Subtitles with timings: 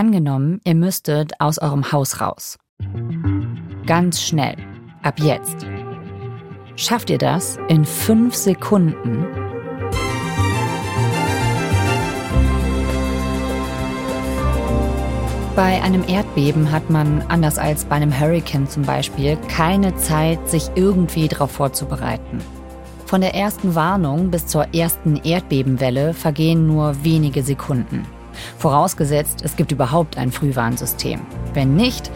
[0.00, 2.56] Angenommen, ihr müsstet aus eurem Haus raus.
[3.84, 4.56] Ganz schnell.
[5.02, 5.66] Ab jetzt.
[6.74, 9.26] Schafft ihr das in fünf Sekunden?
[15.54, 20.70] Bei einem Erdbeben hat man, anders als bei einem Hurricane zum Beispiel, keine Zeit, sich
[20.76, 22.38] irgendwie darauf vorzubereiten.
[23.04, 28.06] Von der ersten Warnung bis zur ersten Erdbebenwelle vergehen nur wenige Sekunden.
[28.58, 31.20] Vorausgesetzt, es gibt überhaupt ein Frühwarnsystem.
[31.54, 32.10] Wenn nicht,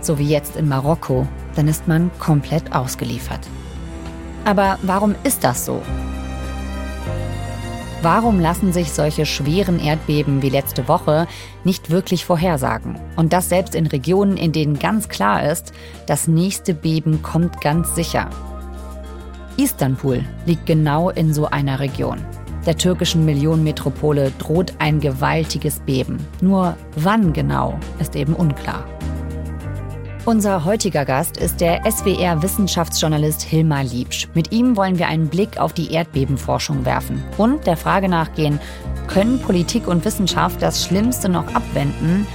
[0.00, 1.26] so wie jetzt in Marokko,
[1.56, 3.40] dann ist man komplett ausgeliefert.
[4.44, 5.82] Aber warum ist das so?
[8.02, 11.26] Warum lassen sich solche schweren Erdbeben wie letzte Woche
[11.64, 12.98] nicht wirklich vorhersagen?
[13.16, 15.72] Und das selbst in Regionen, in denen ganz klar ist,
[16.06, 18.30] das nächste Beben kommt ganz sicher.
[19.58, 22.24] Istanbul liegt genau in so einer Region.
[22.66, 26.18] Der türkischen Millionenmetropole droht ein gewaltiges Beben.
[26.40, 28.84] Nur wann genau ist eben unklar.
[30.26, 34.28] Unser heutiger Gast ist der SWR-Wissenschaftsjournalist Hilmar Liebsch.
[34.34, 38.60] Mit ihm wollen wir einen Blick auf die Erdbebenforschung werfen und der Frage nachgehen,
[39.08, 42.26] können Politik und Wissenschaft das Schlimmste noch abwenden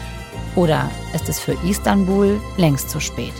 [0.56, 3.34] oder ist es für Istanbul längst zu spät?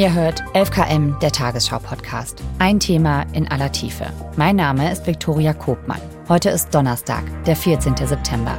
[0.00, 2.42] Ihr hört 11KM, der Tagesschau-Podcast.
[2.58, 4.06] Ein Thema in aller Tiefe.
[4.34, 6.00] Mein Name ist Viktoria Kobmann.
[6.26, 7.94] Heute ist Donnerstag, der 14.
[8.06, 8.56] September.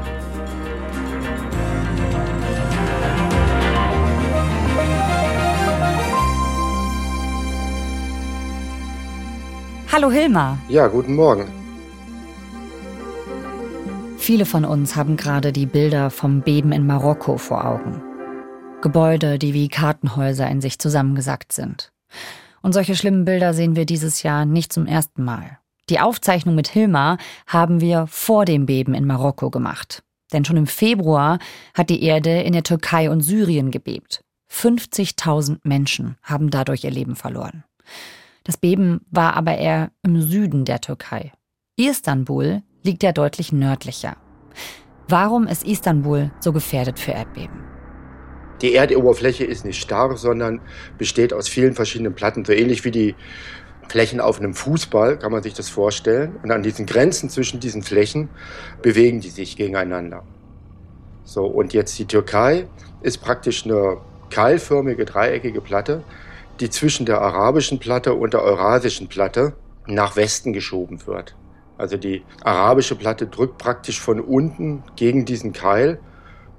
[9.92, 10.60] Hallo Hilmar.
[10.70, 11.48] Ja, guten Morgen.
[14.20, 18.11] Viele von uns haben gerade die Bilder vom Beben in Marokko vor Augen.
[18.82, 21.92] Gebäude, die wie Kartenhäuser in sich zusammengesackt sind.
[22.62, 25.60] Und solche schlimmen Bilder sehen wir dieses Jahr nicht zum ersten Mal.
[25.90, 30.04] Die Aufzeichnung mit Hilmar haben wir vor dem Beben in Marokko gemacht.
[30.32, 31.40] Denn schon im Februar
[31.74, 34.24] hat die Erde in der Türkei und Syrien gebebt.
[34.52, 37.64] 50.000 Menschen haben dadurch ihr Leben verloren.
[38.44, 41.32] Das Beben war aber eher im Süden der Türkei.
[41.76, 44.18] Istanbul liegt ja deutlich nördlicher.
[45.08, 47.61] Warum ist Istanbul so gefährdet für Erdbeben?
[48.62, 50.62] Die Erdoberfläche ist nicht starr, sondern
[50.98, 53.16] besteht aus vielen verschiedenen Platten, so ähnlich wie die
[53.88, 56.38] Flächen auf einem Fußball, kann man sich das vorstellen.
[56.44, 58.30] Und an diesen Grenzen zwischen diesen Flächen
[58.82, 60.24] bewegen die sich gegeneinander.
[61.24, 62.68] So, und jetzt die Türkei
[63.02, 63.98] ist praktisch eine
[64.30, 66.04] keilförmige, dreieckige Platte,
[66.60, 69.54] die zwischen der arabischen Platte und der eurasischen Platte
[69.88, 71.36] nach Westen geschoben wird.
[71.78, 76.00] Also die arabische Platte drückt praktisch von unten gegen diesen Keil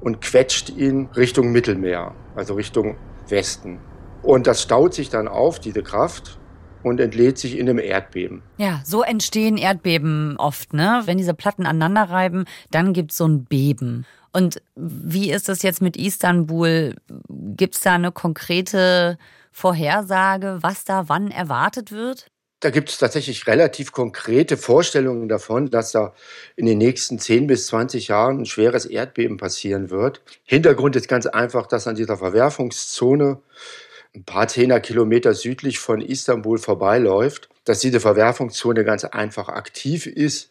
[0.02, 2.96] und quetscht ihn Richtung Mittelmeer, also Richtung
[3.28, 3.78] Westen.
[4.22, 6.38] Und das staut sich dann auf, diese Kraft,
[6.82, 8.42] und entlädt sich in einem Erdbeben.
[8.56, 11.02] Ja, so entstehen Erdbeben oft, ne?
[11.04, 14.04] Wenn diese Platten aneinander reiben, dann gibt's so ein Beben.
[14.32, 16.96] Und wie ist das jetzt mit Istanbul?
[17.28, 19.16] Gibt's da eine konkrete
[19.52, 22.31] Vorhersage, was da wann erwartet wird?
[22.62, 26.14] Da gibt es tatsächlich relativ konkrete Vorstellungen davon, dass da
[26.54, 30.22] in den nächsten 10 bis 20 Jahren ein schweres Erdbeben passieren wird.
[30.44, 33.40] Hintergrund ist ganz einfach, dass an dieser Verwerfungszone
[34.14, 40.48] ein paar zehner Kilometer südlich von Istanbul vorbeiläuft, dass diese Verwerfungszone ganz einfach aktiv ist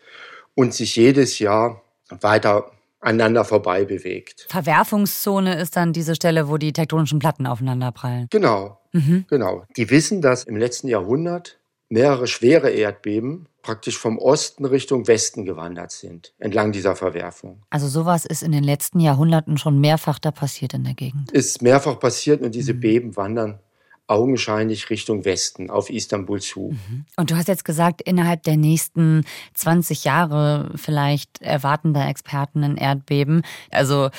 [0.54, 4.48] und sich jedes Jahr weiter aneinander vorbei bewegt.
[4.50, 8.28] Verwerfungszone ist dann diese Stelle, wo die tektonischen Platten aufeinanderprallen.
[8.30, 9.24] Genau, mhm.
[9.30, 9.64] genau.
[9.78, 11.61] Die wissen, dass im letzten Jahrhundert
[11.92, 17.62] mehrere schwere Erdbeben praktisch vom Osten Richtung Westen gewandert sind, entlang dieser Verwerfung.
[17.70, 21.32] Also sowas ist in den letzten Jahrhunderten schon mehrfach da passiert in der Gegend.
[21.32, 22.80] Ist mehrfach passiert und diese mhm.
[22.80, 23.60] Beben wandern
[24.08, 26.72] augenscheinlich Richtung Westen, auf Istanbul zu.
[26.72, 27.06] Mhm.
[27.16, 29.24] Und du hast jetzt gesagt, innerhalb der nächsten
[29.54, 33.44] 20 Jahre vielleicht erwarten da Experten ein Erdbeben.
[33.70, 34.10] Also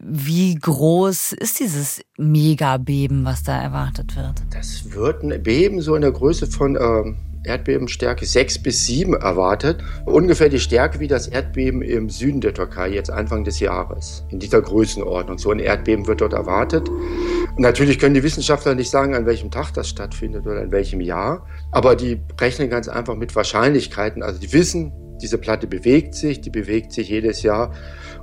[0.00, 4.42] wie groß ist dieses Megabeben, was da erwartet wird?
[4.50, 6.76] Das wird ein Beben so in der Größe von...
[6.76, 7.14] Äh,
[7.44, 9.82] Erdbebenstärke 6 bis 7 erwartet.
[10.04, 14.24] Ungefähr die Stärke wie das Erdbeben im Süden der Türkei jetzt Anfang des Jahres.
[14.30, 15.38] In dieser Größenordnung.
[15.38, 16.88] So ein Erdbeben wird dort erwartet.
[17.58, 21.46] Natürlich können die Wissenschaftler nicht sagen, an welchem Tag das stattfindet oder in welchem Jahr.
[21.70, 24.22] Aber die rechnen ganz einfach mit Wahrscheinlichkeiten.
[24.22, 27.72] Also die wissen, diese Platte bewegt sich, die bewegt sich jedes Jahr.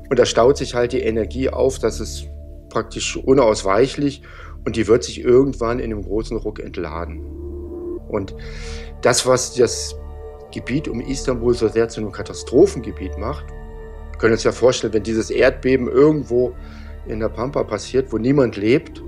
[0.10, 2.28] Und da staut sich halt die Energie auf, das ist
[2.70, 4.24] praktisch unausweichlich.
[4.66, 7.24] Und die wird sich irgendwann in einem großen Ruck entladen.
[8.10, 8.36] Und
[9.02, 9.96] das, was das
[10.52, 15.04] Gebiet um Istanbul so sehr zu einem Katastrophengebiet macht, wir können uns ja vorstellen, wenn
[15.04, 16.56] dieses Erdbeben irgendwo
[17.08, 19.02] in der Pampa passiert, wo niemand lebt,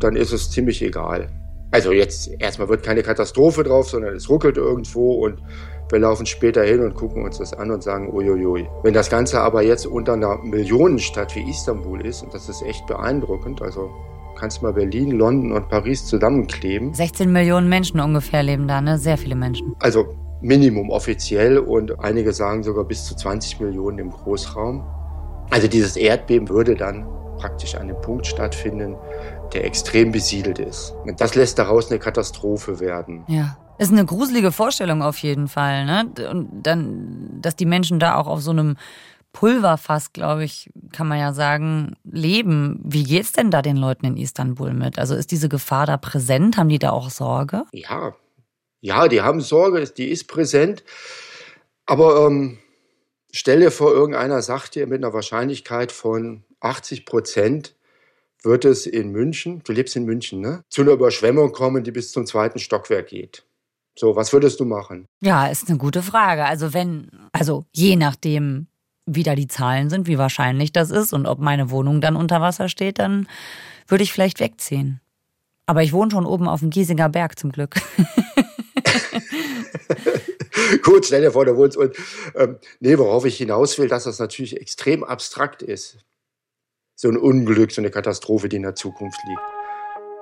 [0.00, 1.28] dann ist es ziemlich egal.
[1.70, 5.42] Also jetzt erstmal wird keine Katastrophe drauf, sondern es ruckelt irgendwo und
[5.90, 8.66] wir laufen später hin und gucken uns das an und sagen, uiuiui.
[8.82, 12.86] Wenn das Ganze aber jetzt unter einer Millionenstadt wie Istanbul ist, und das ist echt
[12.86, 13.90] beeindruckend, also
[14.38, 16.94] kannst mal Berlin, London und Paris zusammenkleben.
[16.94, 18.98] 16 Millionen Menschen ungefähr leben da, ne?
[18.98, 19.74] Sehr viele Menschen.
[19.80, 24.86] Also Minimum offiziell und einige sagen sogar bis zu 20 Millionen im Großraum.
[25.50, 27.06] Also dieses Erdbeben würde dann
[27.38, 28.96] praktisch an einem Punkt stattfinden,
[29.52, 30.94] der extrem besiedelt ist.
[31.04, 33.24] Und das lässt daraus eine Katastrophe werden.
[33.28, 33.58] Ja.
[33.78, 36.10] Ist eine gruselige Vorstellung auf jeden Fall, ne?
[36.30, 38.76] Und dann, dass die Menschen da auch auf so einem
[39.32, 42.80] Pulverfass, glaube ich, kann man ja sagen, leben.
[42.82, 44.98] Wie geht's denn da den Leuten in Istanbul mit?
[44.98, 46.56] Also ist diese Gefahr da präsent?
[46.56, 47.64] Haben die da auch Sorge?
[47.72, 48.14] Ja,
[48.80, 50.84] ja, die haben Sorge, die ist präsent.
[51.86, 52.58] Aber ähm,
[53.32, 57.74] stell dir vor, irgendeiner sagt dir mit einer Wahrscheinlichkeit von 80 Prozent,
[58.42, 62.12] wird es in München, du lebst in München, ne, zu einer Überschwemmung kommen, die bis
[62.12, 63.44] zum zweiten Stockwerk geht.
[63.98, 65.06] So, was würdest du machen?
[65.20, 66.44] Ja, ist eine gute Frage.
[66.44, 68.68] Also wenn, also je nachdem,
[69.06, 72.40] wie da die Zahlen sind, wie wahrscheinlich das ist und ob meine Wohnung dann unter
[72.40, 73.26] Wasser steht, dann
[73.88, 75.00] würde ich vielleicht wegziehen.
[75.66, 77.74] Aber ich wohne schon oben auf dem Giesinger Berg zum Glück.
[80.82, 81.96] Gut, stell dir vor, du wohnst und
[82.36, 85.98] ähm, nee, worauf ich hinaus will, dass das natürlich extrem abstrakt ist
[87.00, 89.40] so ein Unglück, so eine Katastrophe, die in der Zukunft liegt.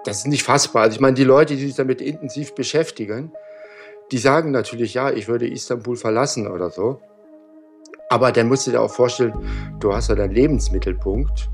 [0.05, 0.83] Das ist nicht fassbar.
[0.83, 3.33] Also ich meine, die Leute, die sich damit intensiv beschäftigen,
[4.13, 7.01] die sagen natürlich, ja, ich würde Istanbul verlassen oder so.
[8.11, 9.33] Aber dann musst du dir auch vorstellen,
[9.81, 11.49] du hast ja deinen Lebensmittelpunkt.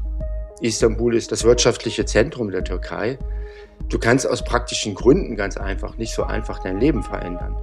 [0.60, 3.16] Istanbul ist das wirtschaftliche Zentrum der Türkei.
[3.88, 7.56] Du kannst aus praktischen Gründen ganz einfach nicht so einfach dein Leben verändern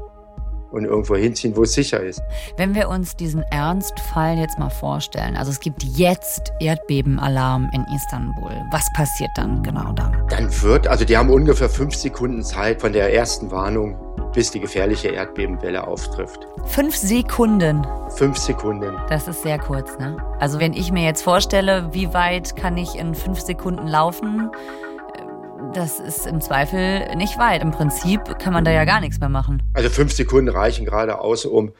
[0.71, 2.21] und irgendwo hinziehen, wo es sicher ist.
[2.57, 8.51] Wenn wir uns diesen Ernstfall jetzt mal vorstellen, also es gibt jetzt Erdbebenalarm in Istanbul,
[8.71, 10.15] was passiert dann genau dann?
[10.29, 13.97] Dann wird, also die haben ungefähr fünf Sekunden Zeit von der ersten Warnung
[14.33, 16.47] bis die gefährliche Erdbebenwelle auftrifft.
[16.65, 17.85] Fünf Sekunden.
[18.15, 18.95] Fünf Sekunden.
[19.09, 20.17] Das ist sehr kurz, ne?
[20.39, 24.49] Also wenn ich mir jetzt vorstelle, wie weit kann ich in fünf Sekunden laufen,
[25.73, 27.61] das ist im Zweifel nicht weit.
[27.61, 29.61] Im Prinzip kann man da ja gar nichts mehr machen.
[29.73, 31.73] Also fünf Sekunden reichen gerade aus, um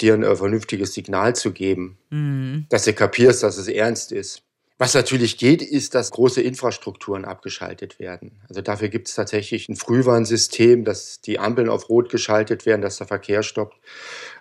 [0.00, 2.66] dir ein äh, vernünftiges Signal zu geben, mhm.
[2.68, 4.42] dass du kapierst, dass es ernst ist.
[4.78, 8.40] Was natürlich geht, ist, dass große Infrastrukturen abgeschaltet werden.
[8.48, 12.96] Also dafür gibt es tatsächlich ein Frühwarnsystem, dass die Ampeln auf Rot geschaltet werden, dass
[12.96, 13.76] der Verkehr stoppt,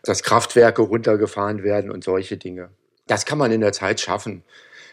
[0.04, 2.70] dass Kraftwerke runtergefahren werden und solche Dinge.
[3.06, 4.44] Das kann man in der Zeit schaffen.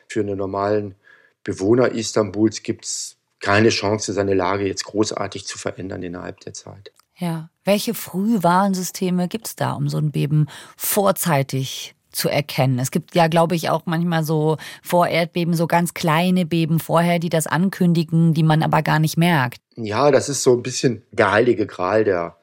[0.09, 0.97] Für einen normalen
[1.45, 6.93] Bewohner Istanbuls gibt es keine Chance, seine Lage jetzt großartig zu verändern innerhalb der Zeit.
[7.17, 7.51] Ja.
[7.65, 10.47] Welche Frühwarnsysteme gibt es da, um so ein Beben
[10.77, 12.79] vorzeitig zu erkennen?
[12.79, 17.19] Es gibt ja, glaube ich, auch manchmal so vor Erdbeben so ganz kleine Beben vorher,
[17.19, 19.59] die das ankündigen, die man aber gar nicht merkt.
[19.77, 22.37] Ja, das ist so ein bisschen der heilige Gral der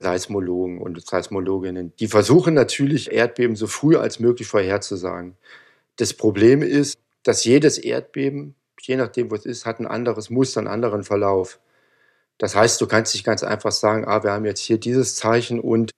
[0.00, 1.92] Seismologen und Seismologinnen.
[2.00, 5.36] Die versuchen natürlich, Erdbeben so früh als möglich vorherzusagen.
[5.96, 10.60] Das Problem ist, dass jedes Erdbeben je nachdem, wo es ist, hat ein anderes Muster,
[10.60, 11.60] einen anderen Verlauf.
[12.38, 15.60] Das heißt, du kannst nicht ganz einfach sagen, ah, wir haben jetzt hier dieses Zeichen
[15.60, 15.92] und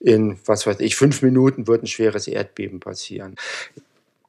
[0.00, 3.36] in, was weiß ich, fünf Minuten wird ein schweres Erdbeben passieren.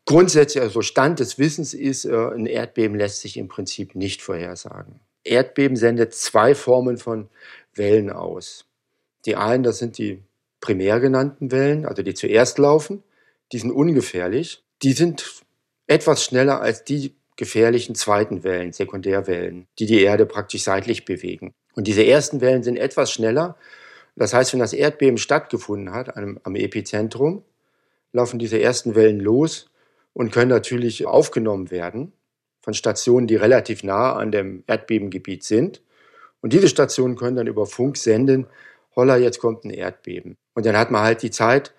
[0.06, 5.00] Grundsätzlich, also Stand des Wissens ist, äh, ein Erdbeben lässt sich im Prinzip nicht vorhersagen.
[5.24, 7.30] Erdbeben sendet zwei Formen von
[7.75, 8.65] Wellen aus.
[9.25, 10.24] Die einen, das sind die
[10.62, 13.03] primär genannten Wellen, also die zuerst laufen,
[13.51, 14.63] die sind ungefährlich.
[14.81, 15.43] Die sind
[15.88, 21.53] etwas schneller als die gefährlichen zweiten Wellen, Sekundärwellen, die die Erde praktisch seitlich bewegen.
[21.74, 23.55] Und diese ersten Wellen sind etwas schneller.
[24.17, 27.43] Das heißt, wenn das Erdbeben stattgefunden hat am, am Epizentrum,
[28.12, 29.69] laufen diese ersten Wellen los
[30.12, 32.12] und können natürlich aufgenommen werden
[32.62, 35.81] von Stationen, die relativ nah an dem Erdbebengebiet sind.
[36.41, 38.48] Und diese Stationen können dann über Funk senden,
[38.98, 40.36] holla, jetzt kommt ein Erdbeben.
[40.55, 41.74] Und dann hat man halt die Zeit,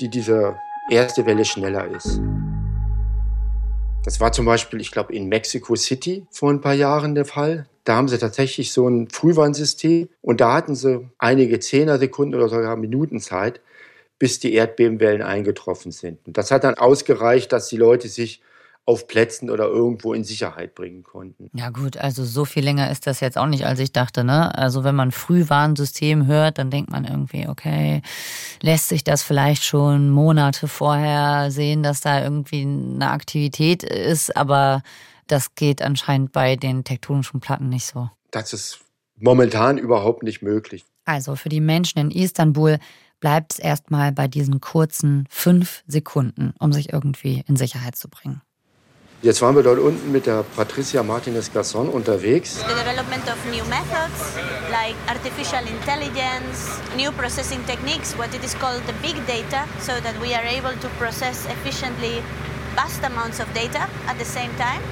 [0.00, 0.56] die diese
[0.90, 2.18] erste Welle schneller ist.
[4.04, 7.66] Das war zum Beispiel, ich glaube, in Mexico City vor ein paar Jahren der Fall.
[7.84, 12.76] Da haben sie tatsächlich so ein Frühwarnsystem und da hatten sie einige Zehnersekunden oder sogar
[12.76, 13.60] Minuten Zeit,
[14.18, 16.18] bis die Erdbebenwellen eingetroffen sind.
[16.26, 18.40] Und das hat dann ausgereicht, dass die Leute sich
[18.84, 21.50] auf Plätzen oder irgendwo in Sicherheit bringen konnten.
[21.54, 24.24] Ja gut, also so viel länger ist das jetzt auch nicht, als ich dachte.
[24.24, 24.56] Ne?
[24.56, 28.02] Also wenn man Frühwarnsystem hört, dann denkt man irgendwie, okay,
[28.60, 34.82] lässt sich das vielleicht schon Monate vorher sehen, dass da irgendwie eine Aktivität ist, aber
[35.28, 38.10] das geht anscheinend bei den tektonischen Platten nicht so.
[38.32, 38.80] Das ist
[39.16, 40.84] momentan überhaupt nicht möglich.
[41.04, 42.78] Also für die Menschen in Istanbul
[43.20, 48.42] bleibt es erstmal bei diesen kurzen fünf Sekunden, um sich irgendwie in Sicherheit zu bringen.
[49.22, 52.56] Jetzt waren wir dort unten mit der Patricia Martinez Garçon unterwegs.
[52.56, 54.34] The development of new methods
[54.68, 60.20] like artificial intelligence, new processing techniques, what it is called the big data, so that
[60.20, 62.20] we are able to process efficiently
[62.74, 64.82] vast amounts of data at the same time.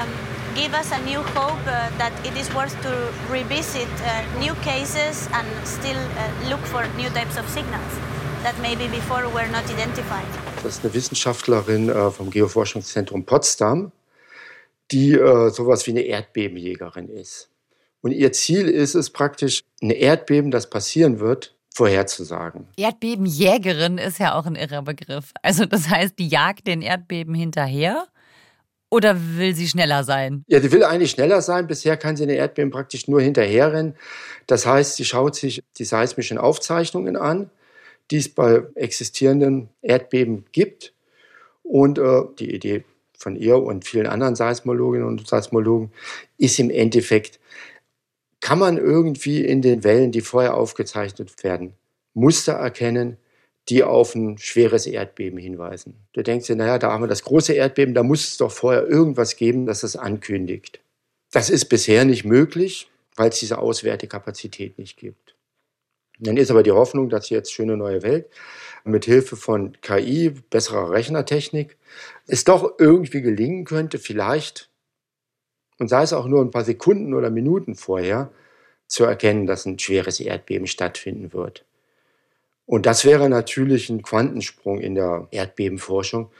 [0.00, 0.08] Um,
[0.54, 5.28] give us a new hope uh, that it is worth to revisit uh, new cases
[5.34, 7.92] and still uh, look for new types of signals
[8.42, 10.26] that maybe before were not identified.
[10.62, 13.92] Das ist eine Wissenschaftlerin äh, vom Geoforschungszentrum Potsdam,
[14.90, 17.48] die äh, sowas wie eine Erdbebenjägerin ist.
[18.00, 22.66] Und ihr Ziel ist es praktisch, ein Erdbeben, das passieren wird, vorherzusagen.
[22.76, 25.32] Erdbebenjägerin ist ja auch ein irrer Begriff.
[25.42, 28.06] Also das heißt, die jagt den Erdbeben hinterher
[28.90, 30.44] oder will sie schneller sein?
[30.48, 31.66] Ja, die will eigentlich schneller sein.
[31.66, 33.94] Bisher kann sie eine Erdbeben praktisch nur hinterherrennen.
[34.48, 37.50] Das heißt, sie schaut sich die seismischen Aufzeichnungen an
[38.12, 40.92] die es bei existierenden Erdbeben gibt.
[41.62, 42.84] Und äh, die Idee
[43.16, 45.92] von ihr und vielen anderen Seismologinnen und Seismologen
[46.36, 47.40] ist im Endeffekt,
[48.40, 51.72] kann man irgendwie in den Wellen, die vorher aufgezeichnet werden,
[52.12, 53.16] Muster erkennen,
[53.68, 55.94] die auf ein schweres Erdbeben hinweisen.
[56.12, 58.86] Du denkst dir, naja, da haben wir das große Erdbeben, da muss es doch vorher
[58.86, 60.80] irgendwas geben, das das ankündigt.
[61.30, 65.31] Das ist bisher nicht möglich, weil es diese Auswertekapazität nicht gibt.
[66.18, 68.28] Dann ist aber die Hoffnung, dass jetzt schöne neue Welt
[68.84, 71.76] mit Hilfe von KI, besserer Rechnertechnik,
[72.26, 74.70] es doch irgendwie gelingen könnte, vielleicht,
[75.78, 78.32] und sei es auch nur ein paar Sekunden oder Minuten vorher,
[78.86, 81.64] zu erkennen, dass ein schweres Erdbeben stattfinden wird.
[82.66, 86.30] Und das wäre natürlich ein Quantensprung in der Erdbebenforschung,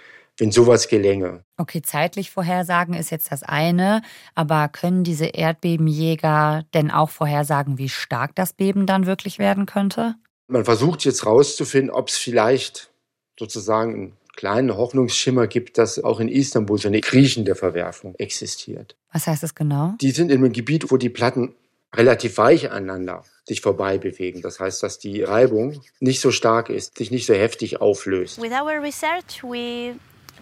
[0.43, 1.45] wenn sowas gelänge.
[1.57, 4.03] Okay, zeitlich vorhersagen ist jetzt das eine,
[4.35, 10.17] aber können diese Erdbebenjäger denn auch vorhersagen, wie stark das Beben dann wirklich werden könnte?
[10.49, 12.91] Man versucht jetzt rauszufinden, ob es vielleicht
[13.39, 18.97] sozusagen einen kleinen Hoffnungsschimmer gibt, dass auch in Istanbul so eine kriechende Verwerfung existiert.
[19.13, 19.95] Was heißt das genau?
[20.01, 21.55] Die sind in einem Gebiet, wo die Platten
[21.95, 24.43] relativ weich aneinander sich vorbei bewegen.
[24.43, 28.43] Das heißt, dass die Reibung nicht so stark ist, sich nicht so heftig auflöst.
[28.43, 29.95] With our research we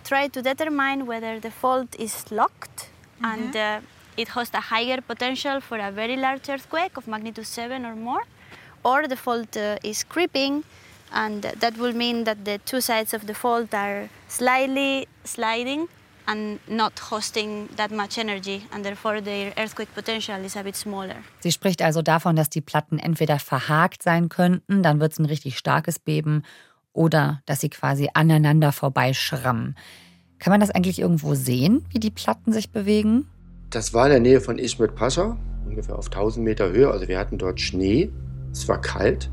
[0.04, 3.32] try to determine whether the fault is locked mm -hmm.
[3.32, 7.84] and uh, it hosts a higher potential for a very large earthquake of magnitude 7
[7.84, 8.24] or more,
[8.82, 10.64] or the fault uh, is creeping,
[11.12, 15.88] and that will mean that the two sides of the fault are slightly sliding
[16.26, 21.16] and not hosting that much energy and therefore their earthquake potential is a bit smaller.
[21.40, 25.26] Sie spricht also davon, dass die Platten entweder verhakt sein könnten, dann wird es ein
[25.26, 26.44] richtig starkes Beben
[27.00, 29.74] oder dass sie quasi aneinander vorbeischrammen.
[30.38, 33.26] Kann man das eigentlich irgendwo sehen, wie die Platten sich bewegen?
[33.70, 36.90] Das war in der Nähe von Ismet Pascha, ungefähr auf 1000 Meter Höhe.
[36.90, 38.10] Also wir hatten dort Schnee,
[38.52, 39.30] es war kalt.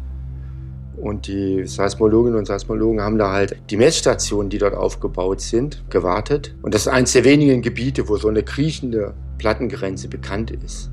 [0.95, 6.55] Und die Seismologinnen und Seismologen haben da halt die Messstationen, die dort aufgebaut sind, gewartet.
[6.61, 10.89] Und das ist eines der wenigen Gebiete, wo so eine kriechende Plattengrenze bekannt ist.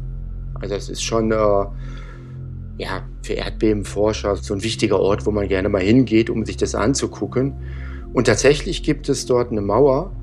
[0.61, 1.67] Also es ist schon äh,
[2.79, 6.75] ja, für Erdbebenforscher so ein wichtiger Ort, wo man gerne mal hingeht, um sich das
[6.75, 7.55] anzugucken.
[8.13, 10.15] Und tatsächlich gibt es dort eine Mauer,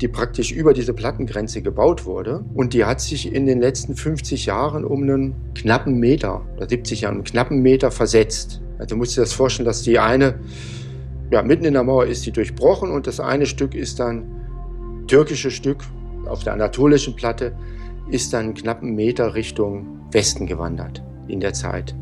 [0.00, 2.44] die praktisch über diese Plattengrenze gebaut wurde.
[2.54, 7.02] Und die hat sich in den letzten 50 Jahren um einen knappen Meter oder 70
[7.02, 8.60] Jahren, einen knappen Meter versetzt.
[8.78, 10.40] Also du musst dir das vorstellen, dass die eine,
[11.30, 14.24] ja, mitten in der Mauer ist die durchbrochen und das eine Stück ist dann,
[15.06, 15.78] türkische Stück
[16.26, 17.54] auf der anatolischen Platte,
[18.10, 21.94] ist dann einen knappen Meter Richtung Westen gewandert in der Zeit,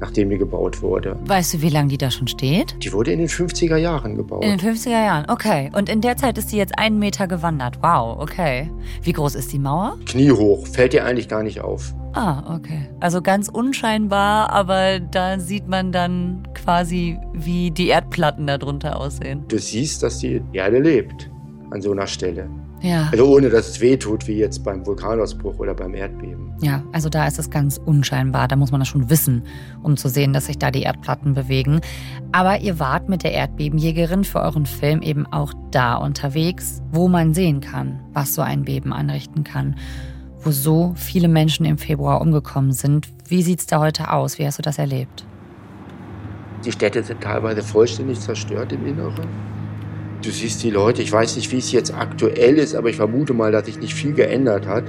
[0.00, 1.16] nachdem die gebaut wurde.
[1.24, 2.76] Weißt du, wie lange die da schon steht?
[2.82, 4.44] Die wurde in den 50er Jahren gebaut.
[4.44, 5.70] In den 50er Jahren, okay.
[5.74, 7.78] Und in der Zeit ist sie jetzt einen Meter gewandert.
[7.82, 8.70] Wow, okay.
[9.02, 9.98] Wie groß ist die Mauer?
[10.06, 11.94] Kniehoch, fällt dir eigentlich gar nicht auf.
[12.14, 12.88] Ah, okay.
[13.00, 19.44] Also ganz unscheinbar, aber da sieht man dann quasi, wie die Erdplatten darunter aussehen.
[19.48, 21.30] Du siehst, dass die Erde lebt
[21.70, 22.48] an so einer Stelle.
[22.80, 23.08] Ja.
[23.10, 26.52] Also ohne dass es wehtut, wie jetzt beim Vulkanausbruch oder beim Erdbeben.
[26.60, 28.48] Ja, also da ist es ganz unscheinbar.
[28.48, 29.42] Da muss man das schon wissen,
[29.82, 31.80] um zu sehen, dass sich da die Erdplatten bewegen.
[32.32, 37.34] Aber ihr wart mit der Erdbebenjägerin für euren Film eben auch da unterwegs, wo man
[37.34, 39.76] sehen kann, was so ein Beben anrichten kann.
[40.40, 43.08] Wo so viele Menschen im Februar umgekommen sind.
[43.26, 44.38] Wie sieht es da heute aus?
[44.38, 45.26] Wie hast du das erlebt?
[46.64, 49.26] Die Städte sind teilweise vollständig zerstört im Inneren.
[50.20, 53.34] Du siehst die Leute, ich weiß nicht, wie es jetzt aktuell ist, aber ich vermute
[53.34, 54.84] mal, dass sich nicht viel geändert hat.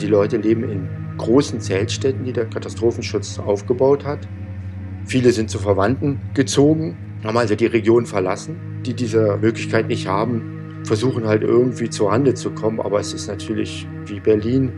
[0.00, 4.26] Die Leute leben in großen Zeltstätten, die der Katastrophenschutz aufgebaut hat.
[5.04, 10.82] Viele sind zu Verwandten gezogen, haben also die Region verlassen, die diese Möglichkeit nicht haben,
[10.84, 14.72] versuchen halt irgendwie zur Handel zu kommen, aber es ist natürlich wie Berlin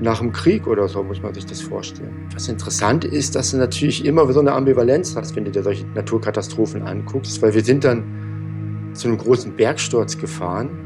[0.00, 2.28] nach dem Krieg oder so, muss man sich das vorstellen.
[2.32, 5.86] Was interessant ist, dass du natürlich immer so eine Ambivalenz hast, wenn du dir solche
[5.94, 8.23] Naturkatastrophen anguckst, weil wir sind dann
[8.94, 10.84] zu einem großen Bergsturz gefahren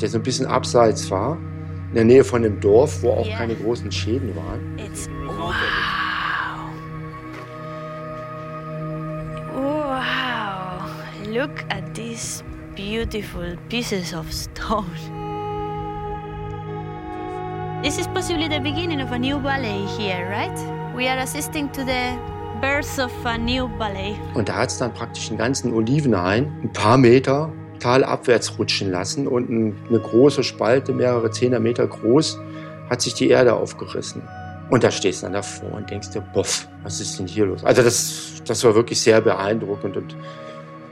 [0.00, 1.38] der so ein bisschen abseits war,
[1.88, 3.38] in der Nähe von dem Dorf, wo auch yeah.
[3.38, 4.78] keine großen Schäden waren.
[4.78, 5.54] It's, wow.
[9.54, 10.90] Wow.
[11.28, 12.42] Look at these
[12.74, 14.84] beautiful pieces of stone.
[17.82, 20.94] This is possibly the beginning of a new ballet here, right?
[20.94, 24.16] We are assisting to the birth of a new ballet.
[24.34, 29.26] Und da hat es dann praktisch einen ganzen Olivenhain, ein paar Meter talabwärts rutschen lassen
[29.26, 32.38] und eine große Spalte, mehrere Zehner groß,
[32.90, 34.22] hat sich die Erde aufgerissen.
[34.70, 37.64] Und da stehst du dann davor und denkst dir, boff, was ist denn hier los?
[37.64, 40.16] Also das, das war wirklich sehr beeindruckend und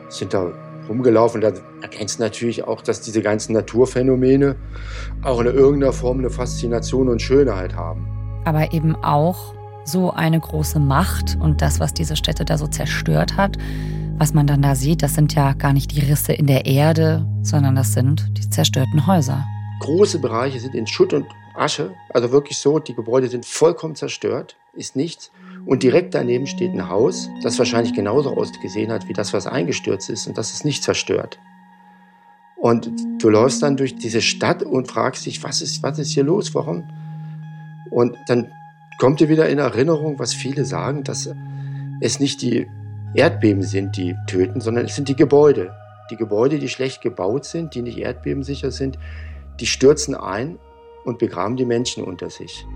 [0.08, 0.52] sind da
[0.88, 1.40] rumgelaufen.
[1.40, 1.52] Da
[1.82, 4.56] erkennst du natürlich auch, dass diese ganzen Naturphänomene
[5.22, 8.06] auch in irgendeiner Form eine Faszination und Schönheit haben.
[8.44, 9.54] Aber eben auch
[9.84, 13.58] so eine große Macht und das, was diese Städte da so zerstört hat,
[14.16, 17.26] was man dann da sieht, das sind ja gar nicht die Risse in der Erde,
[17.42, 19.44] sondern das sind die zerstörten Häuser.
[19.80, 24.56] Große Bereiche sind in Schutt und Asche, also wirklich so, die Gebäude sind vollkommen zerstört,
[24.74, 25.30] ist nichts.
[25.66, 30.10] Und direkt daneben steht ein Haus, das wahrscheinlich genauso ausgesehen hat wie das, was eingestürzt
[30.10, 31.38] ist und das ist nicht zerstört.
[32.56, 36.24] Und du läufst dann durch diese Stadt und fragst dich, was ist, was ist hier
[36.24, 36.84] los, warum?
[37.90, 38.50] Und dann
[38.98, 41.28] kommt dir wieder in Erinnerung, was viele sagen, dass
[42.00, 42.66] es nicht die
[43.14, 45.74] Erdbeben sind, die töten, sondern es sind die Gebäude.
[46.10, 48.98] Die Gebäude, die schlecht gebaut sind, die nicht erdbebensicher sind,
[49.60, 50.58] die stürzen ein
[51.04, 52.66] und begraben die Menschen unter sich.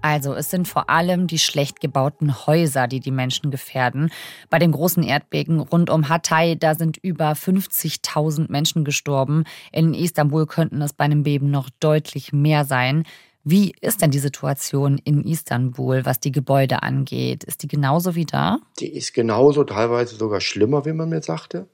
[0.00, 4.10] Also es sind vor allem die schlecht gebauten Häuser, die die Menschen gefährden.
[4.48, 9.44] Bei dem großen Erdbeben rund um Hatay, da sind über 50.000 Menschen gestorben.
[9.72, 13.04] In Istanbul könnten es bei einem Beben noch deutlich mehr sein.
[13.44, 17.44] Wie ist denn die Situation in Istanbul, was die Gebäude angeht?
[17.44, 18.58] Ist die genauso wie da?
[18.78, 21.66] Die ist genauso, teilweise sogar schlimmer, wie man mir sagte.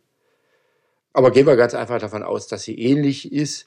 [1.12, 3.66] Aber gehen wir ganz einfach davon aus, dass sie ähnlich ist.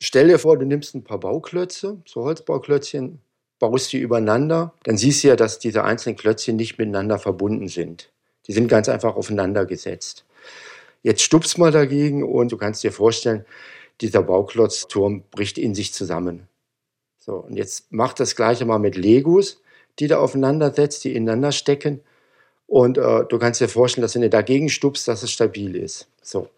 [0.00, 3.20] Stell dir vor, du nimmst ein paar Bauklötze, so Holzbauklötzchen,
[3.60, 8.10] baust die übereinander, dann siehst du ja, dass diese einzelnen Klötzchen nicht miteinander verbunden sind.
[8.48, 10.24] Die sind ganz einfach aufeinander gesetzt.
[11.02, 13.44] Jetzt stupst mal dagegen und du kannst dir vorstellen,
[14.00, 16.48] dieser Bauklotzturm bricht in sich zusammen.
[17.18, 19.62] So, und jetzt mach das gleiche mal mit Legos,
[19.98, 22.00] die da aufeinander setzt, die ineinander stecken.
[22.66, 26.08] Und äh, du kannst dir vorstellen, dass wenn du dagegen stupst, dass es stabil ist.
[26.22, 26.48] So.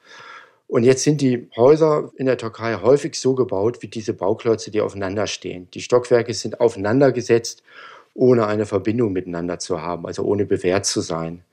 [0.72, 4.80] Und jetzt sind die Häuser in der Türkei häufig so gebaut wie diese Bauklötze, die
[4.80, 5.68] aufeinander stehen.
[5.72, 7.62] Die Stockwerke sind aufeinander gesetzt,
[8.14, 11.44] ohne eine Verbindung miteinander zu haben, also ohne bewährt zu sein.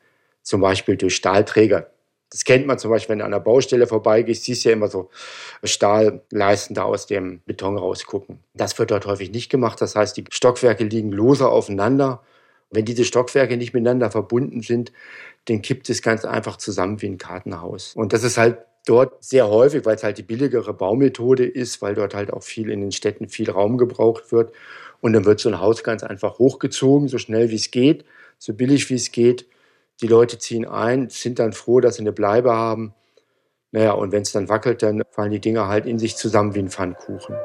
[0.41, 1.89] Zum Beispiel durch Stahlträger.
[2.31, 4.87] Das kennt man zum Beispiel, wenn du an der Baustelle vorbeigehst, siehst du ja immer
[4.87, 5.09] so
[5.65, 8.39] Stahlleisten da aus dem Beton rausgucken.
[8.53, 9.81] Das wird dort häufig nicht gemacht.
[9.81, 12.23] Das heißt, die Stockwerke liegen lose aufeinander.
[12.69, 14.93] Wenn diese Stockwerke nicht miteinander verbunden sind,
[15.49, 17.95] dann kippt es ganz einfach zusammen wie ein Kartenhaus.
[17.95, 21.93] Und das ist halt dort sehr häufig, weil es halt die billigere Baumethode ist, weil
[21.93, 24.51] dort halt auch viel in den Städten viel Raum gebraucht wird.
[25.01, 28.03] Und dann wird so ein Haus ganz einfach hochgezogen, so schnell wie es geht,
[28.37, 29.45] so billig wie es geht.
[30.01, 32.93] Die Leute ziehen ein, sind dann froh, dass sie eine Bleibe haben.
[33.71, 36.59] Naja, und wenn es dann wackelt, dann fallen die Dinger halt in sich zusammen wie
[36.59, 37.35] ein Pfannkuchen.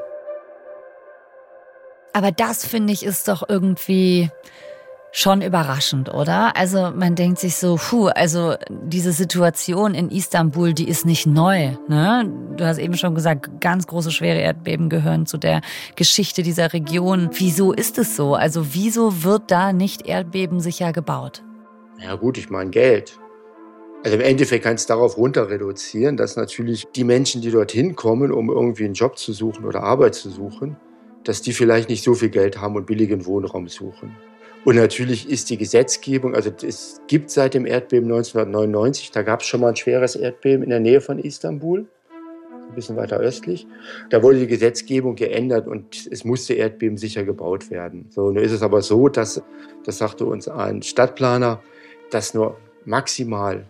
[2.13, 4.31] Aber das finde ich ist doch irgendwie
[5.17, 6.57] schon überraschend, oder?
[6.57, 11.71] Also man denkt sich so, puh, also diese Situation in Istanbul, die ist nicht neu.
[11.87, 12.29] Ne?
[12.57, 15.61] Du hast eben schon gesagt, ganz große, schwere Erdbeben gehören zu der
[15.95, 17.29] Geschichte dieser Region.
[17.31, 18.35] Wieso ist es so?
[18.35, 21.43] Also wieso wird da nicht erdbebensicher gebaut?
[21.97, 23.17] Ja gut, ich meine Geld.
[24.03, 28.33] Also im Endeffekt kannst du darauf runter reduzieren, dass natürlich die Menschen, die dorthin kommen,
[28.33, 30.75] um irgendwie einen Job zu suchen oder Arbeit zu suchen,
[31.23, 34.13] dass die vielleicht nicht so viel Geld haben und billigen Wohnraum suchen.
[34.65, 39.47] Und natürlich ist die Gesetzgebung, also es gibt seit dem Erdbeben 1999, da gab es
[39.47, 41.85] schon mal ein schweres Erdbeben in der Nähe von Istanbul,
[42.67, 43.67] ein bisschen weiter östlich.
[44.09, 48.07] Da wurde die Gesetzgebung geändert und es musste Erdbeben sicher gebaut werden.
[48.09, 49.39] So, nun ist es aber so, dass,
[49.85, 51.61] das sagte uns ein Stadtplaner,
[52.09, 53.67] dass nur maximal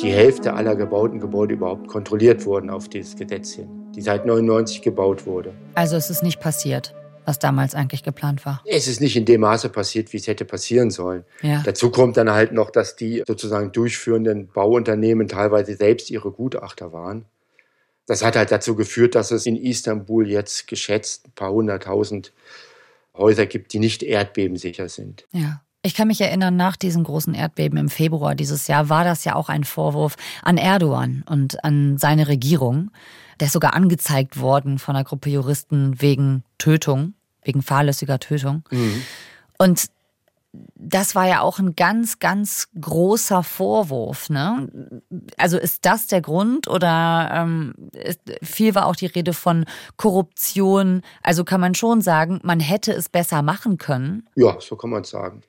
[0.00, 4.82] die Hälfte aller gebauten Gebäude überhaupt kontrolliert wurden auf dieses Gesetz hin, die seit 1999
[4.82, 5.52] gebaut wurde.
[5.74, 6.94] Also es ist nicht passiert
[7.28, 8.62] was damals eigentlich geplant war.
[8.64, 11.24] Es ist nicht in dem Maße passiert, wie es hätte passieren sollen.
[11.42, 11.62] Ja.
[11.62, 17.26] Dazu kommt dann halt noch, dass die sozusagen durchführenden Bauunternehmen teilweise selbst ihre Gutachter waren.
[18.06, 22.32] Das hat halt dazu geführt, dass es in Istanbul jetzt geschätzt ein paar hunderttausend
[23.14, 25.26] Häuser gibt, die nicht erdbebensicher sind.
[25.32, 25.60] Ja.
[25.82, 29.36] Ich kann mich erinnern, nach diesem großen Erdbeben im Februar dieses Jahr war das ja
[29.36, 32.90] auch ein Vorwurf an Erdogan und an seine Regierung.
[33.38, 37.14] Der ist sogar angezeigt worden von einer Gruppe Juristen wegen Tötung
[37.48, 38.62] wegen fahrlässiger Tötung.
[38.70, 39.02] Mhm.
[39.58, 39.86] Und
[40.74, 44.30] das war ja auch ein ganz, ganz großer Vorwurf.
[44.30, 45.02] Ne?
[45.36, 51.02] Also ist das der Grund oder ähm, ist, viel war auch die Rede von Korruption?
[51.22, 54.28] Also kann man schon sagen, man hätte es besser machen können?
[54.36, 55.42] Ja, so kann man es sagen.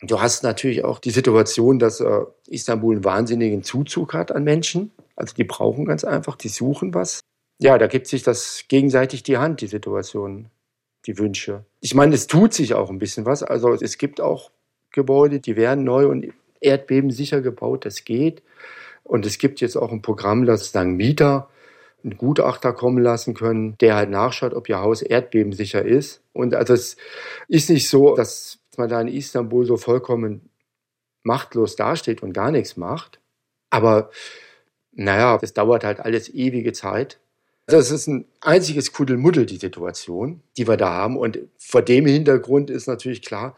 [0.00, 4.92] Du hast natürlich auch die Situation, dass äh, Istanbul einen wahnsinnigen Zuzug hat an Menschen.
[5.16, 7.20] Also die brauchen ganz einfach, die suchen was.
[7.60, 10.50] Ja, da gibt sich das gegenseitig die Hand, die Situation
[11.06, 11.64] die Wünsche.
[11.80, 13.42] Ich meine, es tut sich auch ein bisschen was.
[13.42, 14.50] Also es gibt auch
[14.90, 17.84] Gebäude, die werden neu und erdbebensicher gebaut.
[17.84, 18.42] Das geht.
[19.04, 21.48] Und es gibt jetzt auch ein Programm, das dann Mieter
[22.04, 26.22] einen Gutachter kommen lassen können, der halt nachschaut, ob ihr Haus erdbebensicher ist.
[26.32, 26.96] Und also es
[27.48, 30.48] ist nicht so, dass man da in Istanbul so vollkommen
[31.22, 33.20] machtlos dasteht und gar nichts macht.
[33.70, 34.10] Aber
[34.92, 37.18] naja, das dauert halt alles ewige Zeit.
[37.68, 41.18] Das ist ein einziges Kuddelmuddel, die Situation, die wir da haben.
[41.18, 43.56] Und vor dem Hintergrund ist natürlich klar,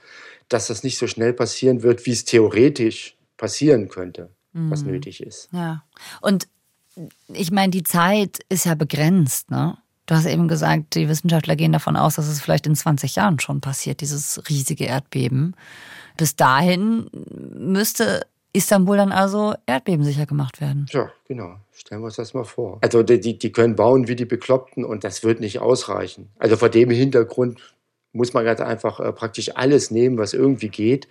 [0.48, 4.68] dass das nicht so schnell passieren wird, wie es theoretisch passieren könnte, mhm.
[4.68, 5.48] was nötig ist.
[5.52, 5.84] Ja.
[6.20, 6.48] Und
[7.32, 9.78] ich meine, die Zeit ist ja begrenzt, ne?
[10.06, 13.38] Du hast eben gesagt, die Wissenschaftler gehen davon aus, dass es vielleicht in 20 Jahren
[13.38, 15.54] schon passiert, dieses riesige Erdbeben.
[16.16, 17.08] Bis dahin
[17.54, 20.86] müsste Istanbul dann also erdbebensicher gemacht werden.
[20.90, 21.56] Ja, genau.
[21.72, 22.78] Stellen wir uns das mal vor.
[22.80, 26.30] Also die, die können bauen wie die Bekloppten und das wird nicht ausreichen.
[26.38, 27.60] Also vor dem Hintergrund
[28.12, 31.08] muss man ganz einfach äh, praktisch alles nehmen, was irgendwie geht,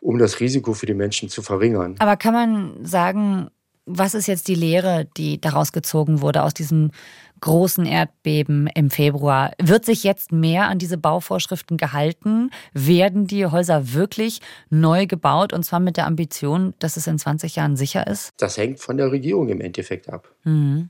[0.00, 1.94] um das Risiko für die Menschen zu verringern.
[2.00, 3.50] Aber kann man sagen,
[3.86, 6.92] was ist jetzt die Lehre, die daraus gezogen wurde aus diesem
[7.40, 9.52] großen Erdbeben im Februar.
[9.60, 12.50] Wird sich jetzt mehr an diese Bauvorschriften gehalten?
[12.72, 14.40] Werden die Häuser wirklich
[14.70, 18.30] neu gebaut und zwar mit der Ambition, dass es in 20 Jahren sicher ist?
[18.38, 20.32] Das hängt von der Regierung im Endeffekt ab.
[20.44, 20.88] Mhm.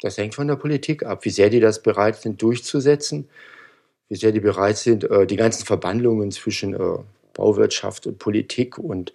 [0.00, 3.28] Das hängt von der Politik ab, wie sehr die das bereit sind durchzusetzen,
[4.08, 6.98] wie sehr die bereit sind, äh, die ganzen Verbandlungen zwischen äh,
[7.34, 9.12] Bauwirtschaft und Politik und,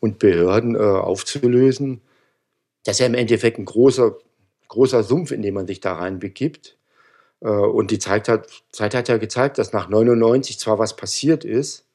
[0.00, 2.02] und Behörden äh, aufzulösen.
[2.84, 4.16] Das ist ja im Endeffekt ein großer
[4.72, 6.78] großer Sumpf, in den man sich da reinbegibt.
[7.40, 11.44] Äh, und die Zeit hat, Zeit hat ja gezeigt, dass nach 99 zwar was passiert
[11.44, 11.86] ist,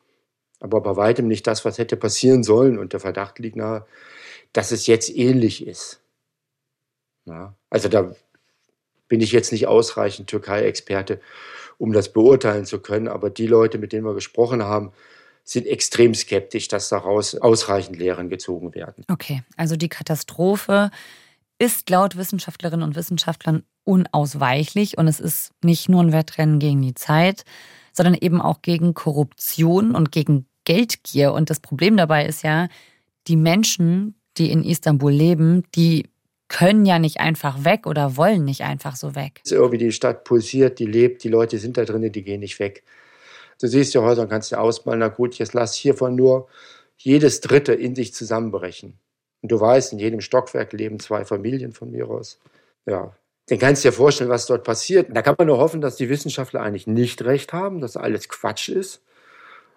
[0.60, 2.78] aber bei weitem nicht das, was hätte passieren sollen.
[2.78, 3.86] Und der Verdacht liegt nahe,
[4.54, 6.02] dass es jetzt ähnlich ist.
[7.26, 8.15] Ja, also da
[9.08, 11.19] bin ich jetzt nicht ausreichend Türkei-Experte,
[11.78, 13.08] um das beurteilen zu können.
[13.08, 14.91] Aber die Leute, mit denen wir gesprochen haben,
[15.47, 19.05] sind extrem skeptisch, dass daraus ausreichend Lehren gezogen werden.
[19.07, 20.91] Okay, also die Katastrophe
[21.57, 26.93] ist laut Wissenschaftlerinnen und Wissenschaftlern unausweichlich und es ist nicht nur ein Wettrennen gegen die
[26.95, 27.45] Zeit,
[27.93, 31.31] sondern eben auch gegen Korruption und gegen Geldgier.
[31.31, 32.67] Und das Problem dabei ist ja,
[33.27, 36.10] die Menschen, die in Istanbul leben, die
[36.49, 39.41] können ja nicht einfach weg oder wollen nicht einfach so weg.
[39.49, 42.83] Irgendwie die Stadt pulsiert, die lebt, die Leute sind da drin, die gehen nicht weg.
[43.59, 46.47] Du siehst ja heute und kannst dir ausmalen, na gut, jetzt lass hiervon nur
[46.97, 48.99] jedes Dritte in sich zusammenbrechen.
[49.41, 52.39] Und du weißt, in jedem Stockwerk leben zwei Familien von mir aus.
[52.85, 53.15] Ja,
[53.47, 55.07] dann kannst du dir vorstellen, was dort passiert.
[55.11, 58.69] Da kann man nur hoffen, dass die Wissenschaftler eigentlich nicht recht haben, dass alles Quatsch
[58.69, 59.01] ist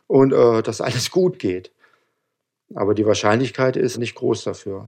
[0.06, 1.70] und äh, dass alles gut geht.
[2.74, 4.86] Aber die Wahrscheinlichkeit ist nicht groß dafür.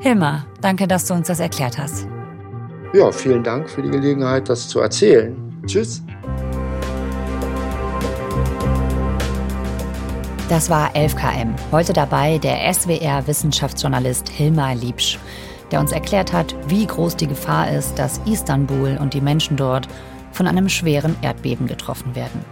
[0.00, 2.06] Hilmar, danke, dass du uns das erklärt hast.
[2.94, 5.34] Ja, vielen Dank für die Gelegenheit, das zu erzählen.
[5.66, 6.00] Tschüss.
[10.48, 11.54] Das war 11KM.
[11.72, 15.18] Heute dabei der SWR-Wissenschaftsjournalist Hilmar Liebsch,
[15.72, 19.88] der uns erklärt hat, wie groß die Gefahr ist, dass Istanbul und die Menschen dort
[20.30, 22.44] von einem schweren Erdbeben getroffen werden.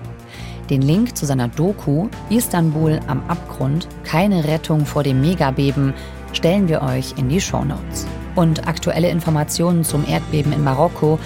[0.70, 5.94] Den Link zu seiner Doku Istanbul am Abgrund, keine Rettung vor dem Megabeben,
[6.33, 8.09] stellen wir euch in die Shownotes.
[8.34, 11.18] Und aktuelle Informationen zum Erdbeben in Marokko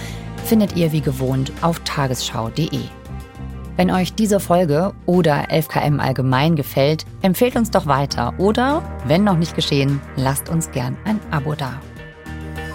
[0.45, 2.81] findet ihr wie gewohnt auf tagesschau.de.
[3.77, 9.37] Wenn euch diese Folge oder 11KM allgemein gefällt, empfehlt uns doch weiter oder, wenn noch
[9.37, 11.79] nicht geschehen, lasst uns gern ein Abo da.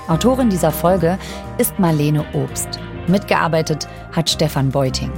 [0.06, 1.18] Autorin dieser Folge
[1.58, 2.78] ist Marlene Obst.
[3.08, 5.10] Mitgearbeitet hat Stefan Beuting.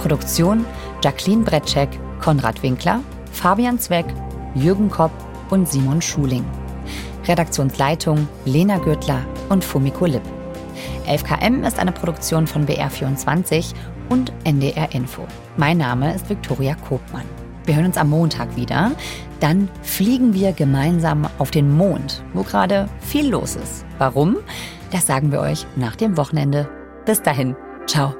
[0.00, 0.64] Produktion
[1.02, 1.88] Jacqueline Bretschek,
[2.20, 3.00] Konrad Winkler,
[3.32, 4.06] Fabian Zweck,
[4.54, 5.10] Jürgen Kopp
[5.50, 6.44] und Simon Schuling.
[7.26, 10.22] Redaktionsleitung Lena Gürtler und Fumiko Lipp.
[11.06, 13.74] 11KM ist eine Produktion von BR24
[14.08, 15.26] und NDR Info.
[15.56, 17.26] Mein Name ist Viktoria Kobmann.
[17.64, 18.92] Wir hören uns am Montag wieder.
[19.40, 23.84] Dann fliegen wir gemeinsam auf den Mond, wo gerade viel los ist.
[23.98, 24.38] Warum?
[24.90, 26.68] Das sagen wir euch nach dem Wochenende.
[27.06, 27.56] Bis dahin.
[27.86, 28.14] Ciao.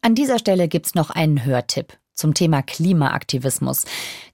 [0.00, 3.84] An dieser Stelle gibt's noch einen Hörtipp zum Thema Klimaaktivismus.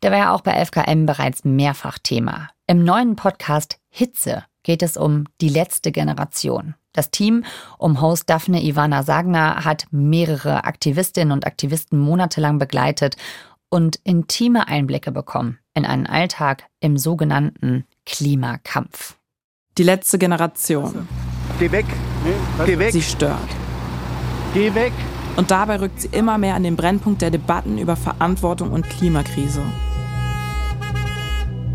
[0.03, 2.49] Der war ja auch bei FKM bereits mehrfach Thema.
[2.67, 6.75] Im neuen Podcast Hitze geht es um die letzte Generation.
[6.93, 7.45] Das Team
[7.79, 13.17] um Host Daphne Ivana Sagner hat mehrere Aktivistinnen und Aktivisten monatelang begleitet
[13.69, 19.17] und intime Einblicke bekommen in einen Alltag im sogenannten Klimakampf.
[19.77, 21.07] Die letzte Generation.
[21.59, 21.87] Geh weg.
[22.67, 22.93] Geh weg.
[22.93, 23.39] Sie stört.
[24.53, 24.93] Geh weg.
[25.37, 29.63] Und dabei rückt sie immer mehr an den Brennpunkt der Debatten über Verantwortung und Klimakrise.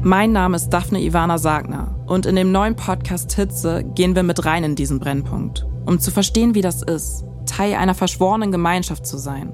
[0.02, 4.46] Mein Name ist Daphne Ivana Sagner und in dem neuen Podcast Hitze gehen wir mit
[4.46, 9.18] rein in diesen Brennpunkt, um zu verstehen, wie das ist, Teil einer verschworenen Gemeinschaft zu
[9.18, 9.54] sein.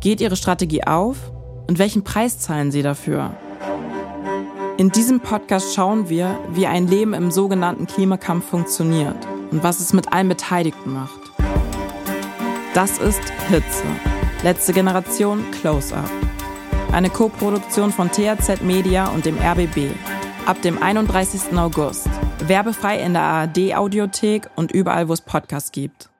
[0.00, 1.32] Geht ihre Strategie auf
[1.66, 3.30] und welchen Preis zahlen sie dafür?
[4.76, 9.16] In diesem Podcast schauen wir, wie ein Leben im sogenannten Klimakampf funktioniert
[9.50, 11.15] und was es mit allen Beteiligten macht.
[12.76, 13.84] Das ist Hitze.
[14.42, 16.10] Letzte Generation Close-Up.
[16.92, 19.92] Eine Co-Produktion von THZ Media und dem RBB.
[20.44, 21.56] Ab dem 31.
[21.56, 22.06] August.
[22.46, 26.10] Werbefrei in der ARD Audiothek und überall, wo es Podcasts gibt.